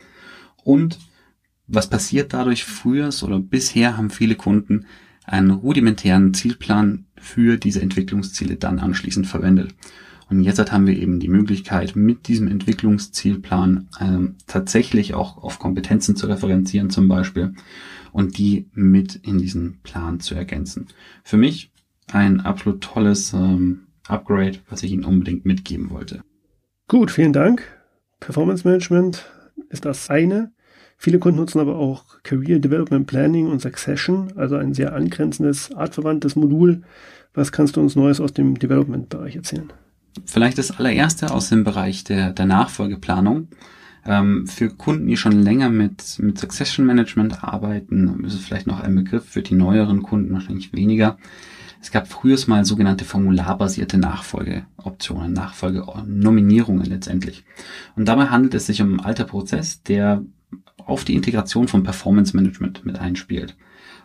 [0.65, 0.99] Und
[1.67, 2.65] was passiert dadurch?
[2.65, 4.88] Früher oder bisher haben viele Kunden
[5.23, 9.73] einen rudimentären Zielplan für diese Entwicklungsziele dann anschließend verwendet.
[10.29, 16.15] Und jetzt haben wir eben die Möglichkeit, mit diesem Entwicklungszielplan ähm, tatsächlich auch auf Kompetenzen
[16.15, 17.53] zu referenzieren zum Beispiel
[18.11, 20.87] und die mit in diesen Plan zu ergänzen.
[21.23, 21.71] Für mich
[22.11, 26.21] ein absolut tolles ähm, Upgrade, was ich Ihnen unbedingt mitgeben wollte.
[26.87, 27.63] Gut, vielen Dank.
[28.19, 29.25] Performance Management
[29.69, 30.51] ist das eine.
[30.97, 36.35] Viele Kunden nutzen aber auch Career Development Planning und Succession, also ein sehr angrenzendes, artverwandtes
[36.35, 36.81] Modul.
[37.33, 39.71] Was kannst du uns Neues aus dem Development-Bereich erzählen?
[40.25, 43.47] Vielleicht das allererste aus dem Bereich der, der Nachfolgeplanung.
[44.05, 48.79] Ähm, für Kunden, die schon länger mit, mit Succession Management arbeiten, ist es vielleicht noch
[48.79, 51.17] ein Begriff, für die neueren Kunden wahrscheinlich weniger.
[51.81, 57.45] Es gab früher mal sogenannte formularbasierte Nachfolgeoptionen, Nachfolgenominierungen letztendlich.
[57.95, 60.23] Und dabei handelt es sich um einen alter Prozess, der
[60.77, 63.55] auf die Integration von Performance Management mit einspielt.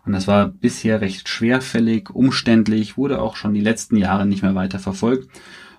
[0.05, 4.55] Und das war bisher recht schwerfällig, umständlich, wurde auch schon die letzten Jahre nicht mehr
[4.55, 5.29] weiter verfolgt.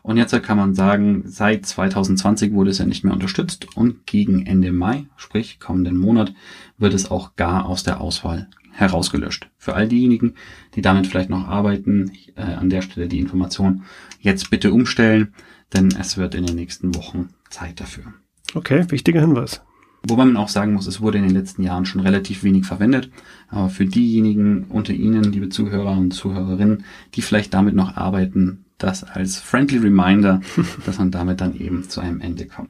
[0.05, 4.45] Und jetzt kann man sagen, seit 2020 wurde es ja nicht mehr unterstützt und gegen
[4.45, 6.31] Ende Mai, sprich kommenden Monat,
[6.77, 9.49] wird es auch gar aus der Auswahl herausgelöscht.
[9.57, 10.35] Für all diejenigen,
[10.75, 13.81] die damit vielleicht noch arbeiten, äh, an der Stelle die Information
[14.19, 15.33] jetzt bitte umstellen,
[15.73, 18.13] denn es wird in den nächsten Wochen Zeit dafür.
[18.53, 19.63] Okay, wichtiger Hinweis.
[20.07, 23.09] Wobei man auch sagen muss, es wurde in den letzten Jahren schon relativ wenig verwendet.
[23.47, 26.83] Aber für diejenigen unter Ihnen, liebe Zuhörer und Zuhörerinnen,
[27.15, 30.41] die vielleicht damit noch arbeiten, das als friendly reminder,
[30.85, 32.69] dass man damit dann eben zu einem Ende kommt.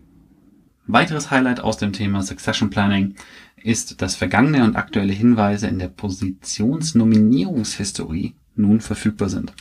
[0.88, 3.16] Weiteres Highlight aus dem Thema Succession Planning
[3.56, 9.52] ist, dass vergangene und aktuelle Hinweise in der Positionsnominierungshistorie nun verfügbar sind.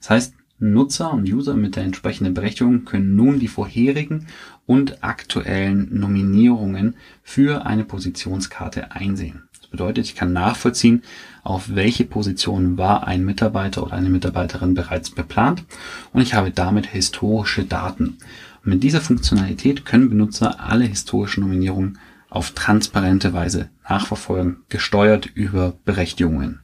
[0.00, 4.26] Das heißt, Nutzer und User mit der entsprechenden Berechtigung können nun die vorherigen
[4.64, 9.42] und aktuellen Nominierungen für eine Positionskarte einsehen.
[9.66, 11.02] Das bedeutet, ich kann nachvollziehen,
[11.42, 15.64] auf welche Position war ein Mitarbeiter oder eine Mitarbeiterin bereits beplant
[16.12, 18.18] und ich habe damit historische Daten.
[18.64, 21.98] Und mit dieser Funktionalität können Benutzer alle historischen Nominierungen
[22.30, 26.60] auf transparente Weise nachverfolgen, gesteuert über Berechtigungen.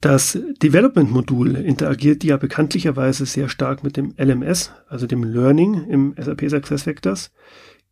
[0.00, 6.48] Das Development-Modul interagiert ja bekanntlicherweise sehr stark mit dem LMS, also dem Learning im SAP
[6.48, 7.32] SuccessFactors.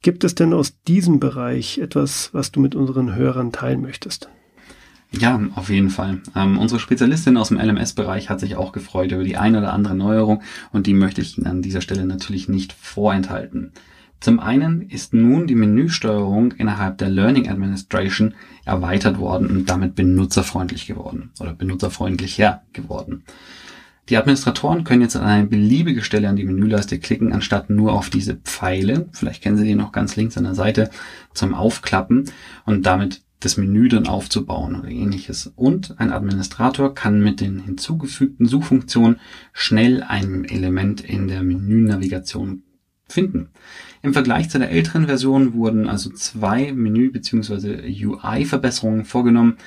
[0.02, 4.28] Gibt es denn aus diesem Bereich etwas, was du mit unseren Hörern teilen möchtest?
[5.12, 6.20] Ja, auf jeden Fall.
[6.34, 9.94] Ähm, unsere Spezialistin aus dem LMS-Bereich hat sich auch gefreut über die eine oder andere
[9.94, 13.72] Neuerung und die möchte ich Ihnen an dieser Stelle natürlich nicht vorenthalten.
[14.18, 18.34] Zum einen ist nun die Menüsteuerung innerhalb der Learning Administration
[18.64, 23.24] erweitert worden und damit benutzerfreundlich geworden oder benutzerfreundlicher geworden.
[24.08, 28.10] Die Administratoren können jetzt an eine beliebige Stelle an die Menüleiste klicken, anstatt nur auf
[28.10, 30.90] diese Pfeile, vielleicht kennen Sie die noch ganz links an der Seite,
[31.34, 32.24] zum Aufklappen
[32.64, 35.52] und damit das Menü dann aufzubauen oder ähnliches.
[35.54, 39.20] Und ein Administrator kann mit den hinzugefügten Suchfunktionen
[39.52, 42.62] schnell ein Element in der Menünavigation
[43.08, 43.50] finden.
[44.02, 47.82] Im Vergleich zu der älteren Version wurden also zwei Menü- bzw.
[48.04, 49.58] UI-Verbesserungen vorgenommen,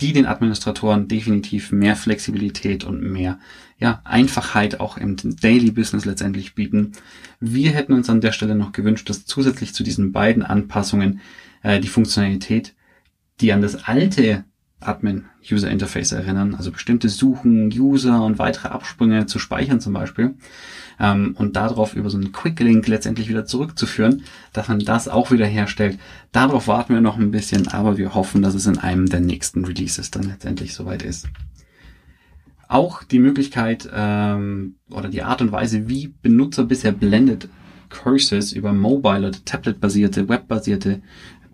[0.00, 3.38] die den Administratoren definitiv mehr Flexibilität und mehr
[3.78, 6.92] ja, Einfachheit auch im Daily Business letztendlich bieten.
[7.40, 11.20] Wir hätten uns an der Stelle noch gewünscht, dass zusätzlich zu diesen beiden Anpassungen
[11.62, 12.74] äh, die Funktionalität,
[13.40, 14.44] die an das alte
[14.80, 20.34] Admin User Interface erinnern, also bestimmte Suchen, User und weitere Absprünge zu speichern zum Beispiel
[20.98, 25.30] ähm, und darauf über so einen Quick Link letztendlich wieder zurückzuführen, dass man das auch
[25.30, 25.98] wieder herstellt.
[26.32, 29.64] Darauf warten wir noch ein bisschen, aber wir hoffen, dass es in einem der nächsten
[29.64, 31.26] Releases dann letztendlich soweit ist.
[32.68, 37.48] Auch die Möglichkeit ähm, oder die Art und Weise, wie Benutzer bisher Blended
[37.88, 41.02] Curses über mobile oder tablet-basierte, web-basierte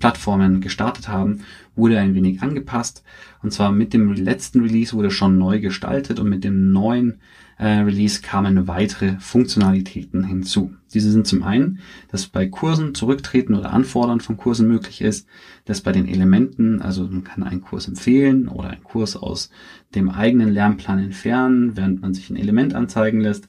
[0.03, 1.45] Plattformen gestartet haben,
[1.77, 3.05] wurde ein wenig angepasst.
[3.41, 7.21] Und zwar mit dem letzten Release wurde schon neu gestaltet und mit dem neuen
[7.57, 10.73] äh, Release kamen weitere Funktionalitäten hinzu.
[10.93, 11.79] Diese sind zum einen,
[12.11, 15.29] dass bei Kursen zurücktreten oder anfordern von Kursen möglich ist,
[15.67, 19.51] dass bei den Elementen, also man kann einen Kurs empfehlen oder einen Kurs aus
[19.95, 23.49] dem eigenen Lernplan entfernen, während man sich ein Element anzeigen lässt.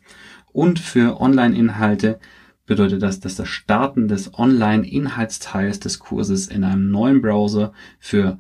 [0.52, 2.20] Und für Online-Inhalte
[2.65, 8.39] bedeutet das, dass das Starten des Online-Inhaltsteils des Kurses in einem neuen Browser für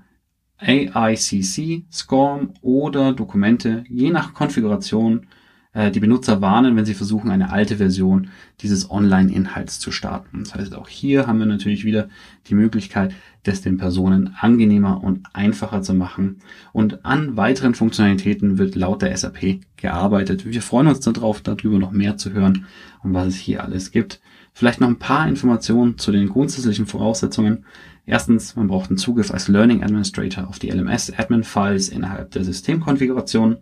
[0.57, 5.27] AICC, SCORM oder Dokumente je nach Konfiguration
[5.73, 8.29] äh, die Benutzer warnen, wenn sie versuchen, eine alte Version
[8.61, 10.43] dieses Online-Inhalts zu starten.
[10.43, 12.07] Das heißt, auch hier haben wir natürlich wieder
[12.47, 16.37] die Möglichkeit, das den Personen angenehmer und einfacher zu machen.
[16.71, 20.45] Und an weiteren Funktionalitäten wird laut der SAP gearbeitet.
[20.45, 22.65] Wir freuen uns darauf, darüber noch mehr zu hören,
[23.03, 24.21] um was es hier alles gibt.
[24.53, 27.65] Vielleicht noch ein paar Informationen zu den grundsätzlichen Voraussetzungen.
[28.05, 33.57] Erstens, man braucht einen Zugriff als Learning Administrator auf die LMS-Admin-Files innerhalb der Systemkonfiguration.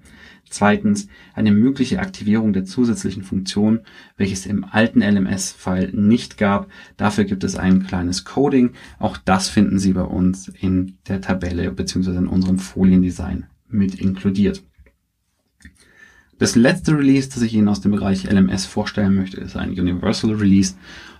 [0.50, 3.82] Zweitens, eine mögliche Aktivierung der zusätzlichen Funktion,
[4.18, 6.70] welches im alten LMS-File nicht gab.
[6.98, 8.72] Dafür gibt es ein kleines Coding.
[8.98, 12.18] Auch das finden Sie bei uns in der Tabelle bzw.
[12.18, 14.64] in unserem Foliendesign mit inkludiert.
[16.40, 20.34] Das letzte Release, das ich Ihnen aus dem Bereich LMS vorstellen möchte, ist ein Universal
[20.34, 20.74] Release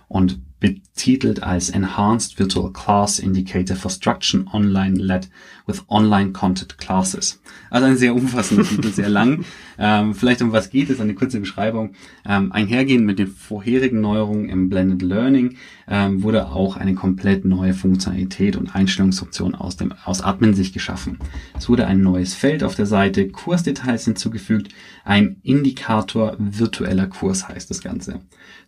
[0.08, 5.28] und betitelt als Enhanced Virtual Class Indicator for Struction Online Led
[5.66, 7.42] with Online Content Classes.
[7.68, 9.44] Also ein sehr umfassender Titel, sehr lang.
[9.78, 11.94] Ähm, vielleicht um was geht es, eine kurze Beschreibung.
[12.24, 15.56] Ähm, einhergehend mit den vorherigen Neuerungen im Blended Learning
[15.88, 21.18] ähm, wurde auch eine komplett neue Funktionalität und Einstellungsoption aus dem aus Admin-Sicht geschaffen.
[21.56, 24.72] Es wurde ein neues Feld auf der Seite, Kursdetails hinzugefügt,
[25.04, 28.20] ein Indikator virtueller Kurs heißt das Ganze.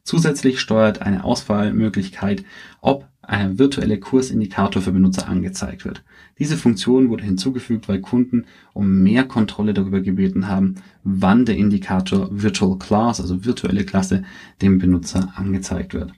[0.03, 2.45] Zusätzlich steuert eine Auswahlmöglichkeit,
[2.81, 6.05] ob ein virtueller Kursindikator für Benutzer angezeigt wird.
[6.39, 12.29] Diese Funktion wurde hinzugefügt, weil Kunden um mehr Kontrolle darüber gebeten haben, wann der Indikator
[12.31, 14.25] Virtual Class, also virtuelle Klasse,
[14.61, 16.13] dem Benutzer angezeigt wird.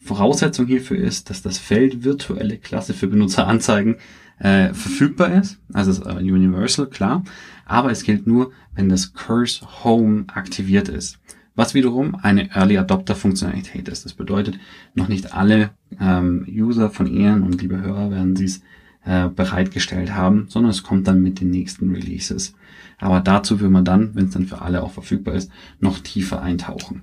[0.00, 3.96] Voraussetzung hierfür ist, dass das Feld virtuelle Klasse für Benutzer anzeigen
[4.38, 7.24] äh, verfügbar ist, also ist universal, klar,
[7.66, 11.18] aber es gilt nur, wenn das Curse Home aktiviert ist
[11.58, 14.04] was wiederum eine Early Adopter Funktionalität ist.
[14.04, 14.60] Das bedeutet,
[14.94, 18.62] noch nicht alle ähm, User von Ihnen und liebe Hörer werden Sie es
[19.04, 22.54] äh, bereitgestellt haben, sondern es kommt dann mit den nächsten Releases.
[22.98, 26.40] Aber dazu will man dann, wenn es dann für alle auch verfügbar ist, noch tiefer
[26.40, 27.02] eintauchen.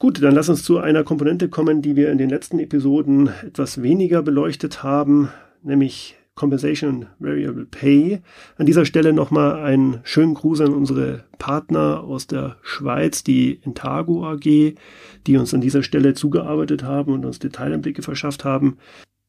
[0.00, 3.82] Gut, dann lass uns zu einer Komponente kommen, die wir in den letzten Episoden etwas
[3.82, 5.28] weniger beleuchtet haben,
[5.64, 8.20] nämlich Compensation Variable Pay.
[8.58, 14.24] An dieser Stelle nochmal einen schönen Gruß an unsere Partner aus der Schweiz, die Intago
[14.24, 14.74] AG,
[15.26, 18.78] die uns an dieser Stelle zugearbeitet haben und uns Detaileinblicke verschafft haben.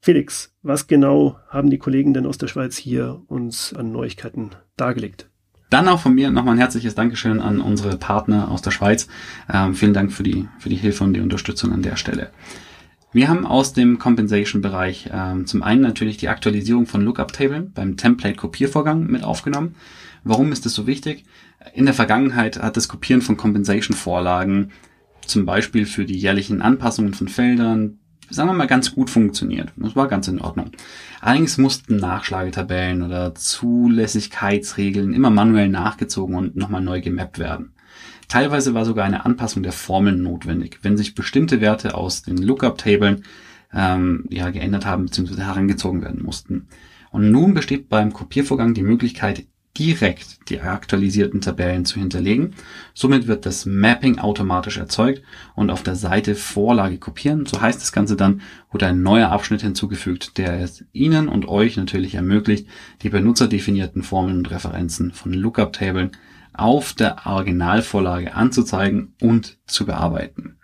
[0.01, 5.32] Felix, was genau haben die Kollegen denn aus der Schweiz hier uns an Neuigkeiten dargelegt?
[5.69, 9.08] Dann auch von mir nochmal ein herzliches Dankeschön an unsere Partner aus der Schweiz.
[9.51, 12.32] Ähm, vielen Dank für die, für die Hilfe und die Unterstützung an der Stelle.
[13.12, 19.05] Wir haben aus dem Compensation-Bereich ähm, zum einen natürlich die Aktualisierung von Lookup-Table beim Template-Kopiervorgang
[19.08, 19.75] mit aufgenommen.
[20.23, 21.25] Warum ist das so wichtig?
[21.73, 24.71] In der Vergangenheit hat das Kopieren von Compensation-Vorlagen
[25.25, 27.98] zum Beispiel für die jährlichen Anpassungen von Feldern,
[28.30, 29.72] sagen wir mal, ganz gut funktioniert.
[29.76, 30.72] Das war ganz in Ordnung.
[31.22, 37.74] Allerdings mussten Nachschlagetabellen oder Zulässigkeitsregeln immer manuell nachgezogen und nochmal neu gemappt werden.
[38.28, 43.24] Teilweise war sogar eine Anpassung der Formeln notwendig, wenn sich bestimmte Werte aus den Lookup-Tabellen
[43.74, 45.42] ähm, ja, geändert haben bzw.
[45.42, 46.68] herangezogen werden mussten.
[47.12, 49.46] Und nun besteht beim Kopiervorgang die Möglichkeit,
[49.80, 52.54] direkt die aktualisierten Tabellen zu hinterlegen.
[52.94, 55.24] Somit wird das Mapping automatisch erzeugt
[55.56, 59.62] und auf der Seite Vorlage kopieren, so heißt das Ganze dann, wurde ein neuer Abschnitt
[59.62, 62.68] hinzugefügt, der es Ihnen und euch natürlich ermöglicht,
[63.02, 66.12] die benutzerdefinierten Formeln und Referenzen von Lookup-Tabellen
[66.54, 70.58] auf der Originalvorlage anzuzeigen und zu bearbeiten.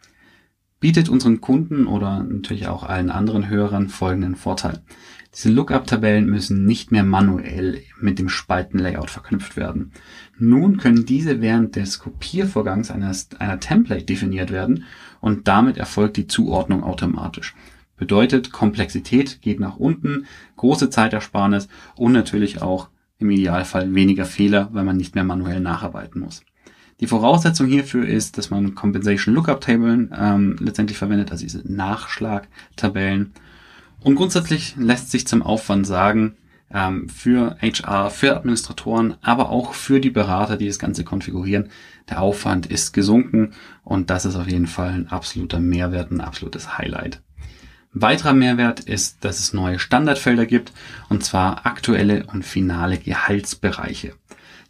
[0.82, 4.84] bietet unseren Kunden oder natürlich auch allen anderen Hörern folgenden Vorteil.
[5.36, 9.92] Diese Lookup-Tabellen müssen nicht mehr manuell mit dem Spaltenlayout verknüpft werden.
[10.40, 14.86] Nun können diese während des Kopiervorgangs eines, einer Template definiert werden
[15.20, 17.54] und damit erfolgt die Zuordnung automatisch.
[17.98, 24.84] Bedeutet, Komplexität geht nach unten, große Zeitersparnis und natürlich auch im Idealfall weniger Fehler, weil
[24.84, 26.44] man nicht mehr manuell nacharbeiten muss.
[27.02, 33.34] Die Voraussetzung hierfür ist, dass man Compensation Lookup Tabellen ähm, letztendlich verwendet, also diese Nachschlagtabellen.
[34.06, 36.38] Und grundsätzlich lässt sich zum Aufwand sagen,
[36.72, 41.72] ähm, für HR, für Administratoren, aber auch für die Berater, die das Ganze konfigurieren,
[42.08, 46.78] der Aufwand ist gesunken und das ist auf jeden Fall ein absoluter Mehrwert, ein absolutes
[46.78, 47.24] Highlight.
[47.94, 50.72] weiterer Mehrwert ist, dass es neue Standardfelder gibt,
[51.10, 54.14] und zwar aktuelle und finale Gehaltsbereiche.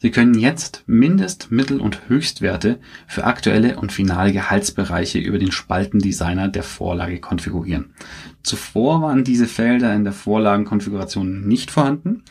[0.06, 6.48] Sie können jetzt Mindest-, Mittel- und Höchstwerte für aktuelle und finale Gehaltsbereiche über den Spaltendesigner
[6.48, 7.96] der Vorlage konfigurieren.
[8.44, 12.22] Zuvor waren diese Felder in der Vorlagenkonfiguration nicht vorhanden.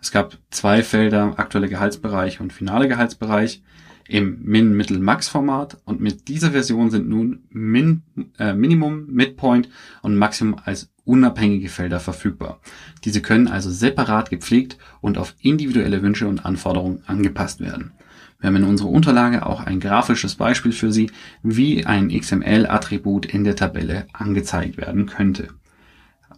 [0.00, 3.64] Es gab zwei Felder, aktuelle Gehaltsbereich und finale Gehaltsbereich
[4.08, 8.02] im Min, Mittel, Max Format und mit dieser Version sind nun Min,
[8.38, 9.68] äh, Minimum, Midpoint
[10.02, 12.60] und Maximum als unabhängige Felder verfügbar.
[13.04, 17.92] Diese können also separat gepflegt und auf individuelle Wünsche und Anforderungen angepasst werden.
[18.40, 21.10] Wir haben in unserer Unterlage auch ein grafisches Beispiel für Sie,
[21.42, 25.48] wie ein XML-Attribut in der Tabelle angezeigt werden könnte.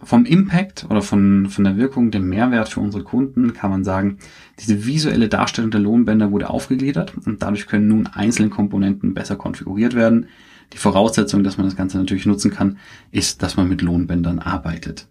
[0.02, 4.18] Vom Impact oder von, von der Wirkung, dem Mehrwert für unsere Kunden kann man sagen,
[4.60, 9.94] diese visuelle Darstellung der Lohnbänder wurde aufgegliedert und dadurch können nun einzelne Komponenten besser konfiguriert
[9.94, 10.26] werden.
[10.72, 12.78] Die Voraussetzung, dass man das Ganze natürlich nutzen kann,
[13.10, 15.08] ist, dass man mit Lohnbändern arbeitet.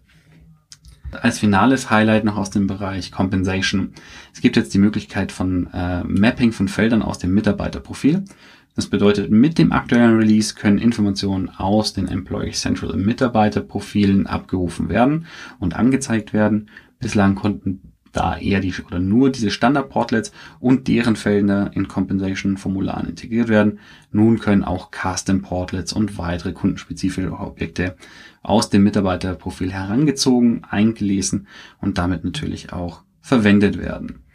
[1.12, 3.92] Als finales Highlight noch aus dem Bereich Compensation.
[4.34, 8.24] Es gibt jetzt die Möglichkeit von äh, Mapping von Feldern aus dem Mitarbeiterprofil.
[8.76, 15.26] Das bedeutet, mit dem aktuellen Release können Informationen aus den Employee Central Mitarbeiterprofilen abgerufen werden
[15.58, 16.68] und angezeigt werden.
[16.98, 23.48] Bislang konnten da eher die oder nur diese Standard-Portlets und deren Felder in Compensation-Formularen integriert
[23.48, 23.78] werden.
[24.10, 27.96] Nun können auch Custom-Portlets und weitere kundenspezifische Objekte
[28.42, 31.46] aus dem Mitarbeiterprofil herangezogen, eingelesen
[31.80, 34.25] und damit natürlich auch verwendet werden.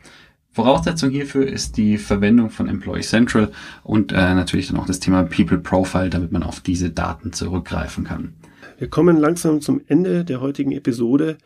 [0.54, 3.52] Voraussetzung hierfür ist die Verwendung von Employee Central
[3.84, 8.04] und äh, natürlich dann auch das Thema People Profile, damit man auf diese Daten zurückgreifen
[8.04, 8.34] kann.
[8.78, 11.38] Wir kommen langsam zum Ende der heutigen Episode.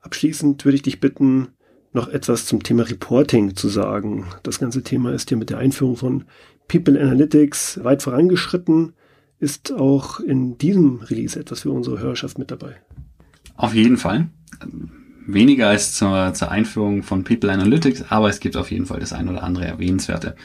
[0.00, 1.48] Abschließend würde ich dich bitten,
[1.92, 4.26] noch etwas zum Thema Reporting zu sagen.
[4.42, 6.24] Das ganze Thema ist ja mit der Einführung von
[6.66, 8.94] People Analytics weit vorangeschritten.
[9.38, 12.76] Ist auch in diesem Release etwas für unsere Hörerschaft mit dabei?
[13.56, 14.28] Auf jeden Fall
[15.26, 19.12] weniger als zur, zur Einführung von People Analytics, aber es gibt auf jeden Fall das
[19.12, 20.36] ein oder andere erwähnenswerte.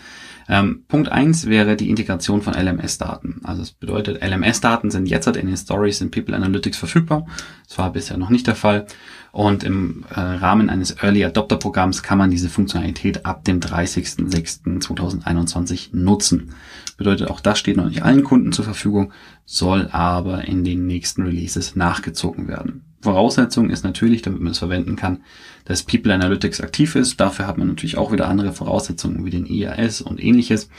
[0.51, 3.41] Ähm, Punkt eins wäre die Integration von LMS-Daten.
[3.43, 7.27] Also es bedeutet, LMS-Daten sind jetzt in den Stories in People Analytics verfügbar.
[7.67, 8.87] Das war bisher noch nicht der Fall.
[9.31, 15.95] Und im äh, Rahmen eines Early Adopter Programms kann man diese Funktionalität ab dem 30.06.2021
[15.95, 16.55] nutzen.
[16.97, 19.13] Bedeutet, auch das steht noch nicht allen Kunden zur Verfügung,
[19.45, 22.88] soll aber in den nächsten Releases nachgezogen werden.
[23.01, 25.23] Voraussetzung ist natürlich, damit man es verwenden kann,
[25.65, 27.19] dass People Analytics aktiv ist.
[27.19, 30.69] Dafür hat man natürlich auch wieder andere Voraussetzungen wie den IAS und ähnliches.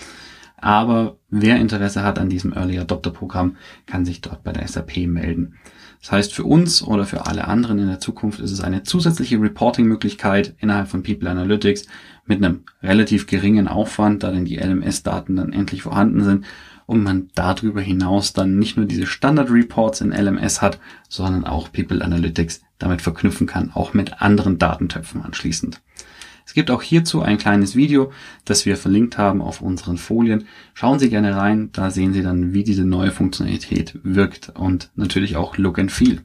[0.59, 3.57] Aber wer Interesse hat an diesem Early Adopter Programm,
[3.87, 5.55] kann sich dort bei der SAP melden.
[6.03, 9.41] Das heißt, für uns oder für alle anderen in der Zukunft ist es eine zusätzliche
[9.41, 11.87] Reporting-Möglichkeit innerhalb von People Analytics
[12.27, 16.45] mit einem relativ geringen Aufwand, da denn die LMS-Daten dann endlich vorhanden sind
[16.91, 22.05] und man darüber hinaus dann nicht nur diese Standard-Reports in LMS hat, sondern auch People
[22.05, 25.81] Analytics damit verknüpfen kann, auch mit anderen Datentöpfen anschließend.
[26.45, 28.11] Es gibt auch hierzu ein kleines Video,
[28.45, 30.49] das wir verlinkt haben auf unseren Folien.
[30.75, 35.37] Schauen Sie gerne rein, da sehen Sie dann, wie diese neue Funktionalität wirkt und natürlich
[35.37, 36.23] auch Look and Feel.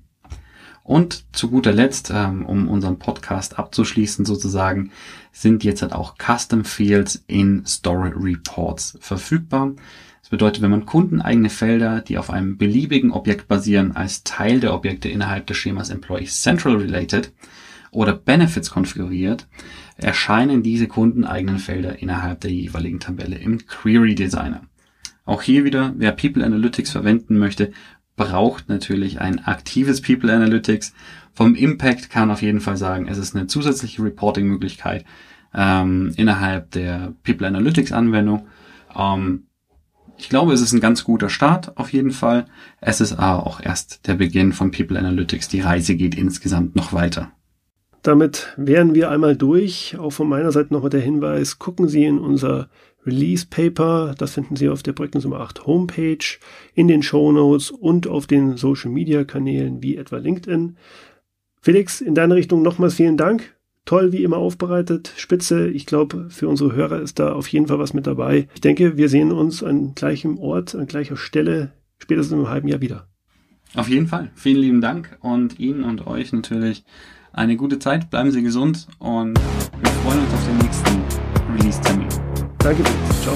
[0.81, 4.89] Und zu guter Letzt, ähm, um unseren Podcast abzuschließen sozusagen,
[5.31, 9.73] sind jetzt halt auch Custom Fields in Story Reports verfügbar.
[10.25, 14.73] Das bedeutet, wenn man kundeneigene Felder, die auf einem beliebigen Objekt basieren, als Teil der
[14.73, 17.31] Objekte innerhalb des Schemas Employee Central Related
[17.91, 19.47] oder Benefits konfiguriert,
[19.97, 24.61] erscheinen diese kundeneigenen Felder innerhalb der jeweiligen Tabelle im Query Designer.
[25.25, 27.71] Auch hier wieder, wer People Analytics verwenden möchte,
[28.15, 30.95] braucht natürlich ein aktives People Analytics.
[31.33, 35.05] Vom Impact kann man auf jeden Fall sagen, es ist eine zusätzliche Reporting-Möglichkeit
[35.53, 38.47] ähm, innerhalb der People Analytics Anwendung.
[38.95, 39.44] Ähm,
[40.17, 42.45] ich glaube, es ist ein ganz guter Start auf jeden Fall.
[42.81, 45.49] Es ist aber auch erst der Beginn von People Analytics.
[45.49, 47.31] Die Reise geht insgesamt noch weiter.
[48.01, 49.97] Damit wären wir einmal durch.
[49.97, 52.69] Auch von meiner Seite noch der Hinweis, gucken Sie in unser
[53.05, 54.13] Release Paper.
[54.17, 56.37] Das finden Sie auf der Projektnummer 8 Homepage,
[56.75, 60.77] in den Show Notes und auf den Social Media Kanälen wie etwa LinkedIn.
[61.61, 63.54] Felix, in deine Richtung nochmals vielen Dank.
[63.85, 65.69] Toll, wie immer aufbereitet, spitze.
[65.69, 68.47] Ich glaube, für unsere Hörer ist da auf jeden Fall was mit dabei.
[68.55, 72.81] Ich denke, wir sehen uns an gleichem Ort, an gleicher Stelle, spätestens im halben Jahr
[72.81, 73.07] wieder.
[73.75, 74.31] Auf jeden Fall.
[74.33, 76.83] Vielen lieben Dank und Ihnen und euch natürlich
[77.31, 78.09] eine gute Zeit.
[78.09, 82.07] Bleiben Sie gesund und wir freuen uns auf den nächsten Release-Termin.
[82.59, 82.83] Danke.
[83.21, 83.35] Ciao.